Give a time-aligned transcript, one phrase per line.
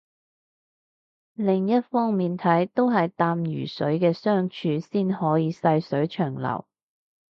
[1.35, 6.65] 另一方面睇都係淡如水嘅相處先可以細水長流